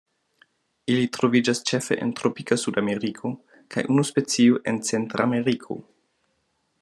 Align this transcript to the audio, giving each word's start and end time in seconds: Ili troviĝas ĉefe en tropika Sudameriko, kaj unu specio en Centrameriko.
Ili 0.93 1.09
troviĝas 1.17 1.61
ĉefe 1.71 1.97
en 2.05 2.13
tropika 2.21 2.57
Sudameriko, 2.61 3.33
kaj 3.75 3.87
unu 3.97 4.07
specio 4.13 4.61
en 4.73 4.81
Centrameriko. 4.91 5.79